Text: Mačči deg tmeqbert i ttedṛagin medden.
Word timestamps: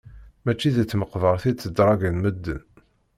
Mačči 0.43 0.69
deg 0.75 0.87
tmeqbert 0.89 1.43
i 1.49 1.51
ttedṛagin 1.53 2.17
medden. 2.23 2.61